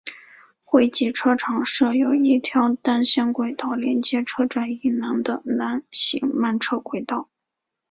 [0.65, 7.29] 汇集车厂设有一条单线轨道连接车站以南的南行慢车轨道。